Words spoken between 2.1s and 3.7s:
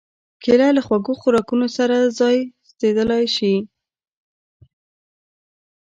ځایناستېدای شي.